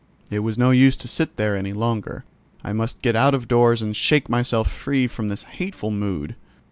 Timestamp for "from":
5.05-5.29